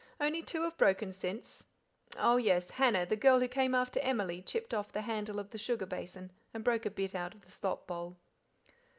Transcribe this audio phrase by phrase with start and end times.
[0.19, 1.65] Only two have broken since
[2.17, 5.59] oh yes, Hannah, the girl who came after Emily, chipped off the handle of the
[5.59, 8.17] sugar basin and broke a bit out of the slop bowl."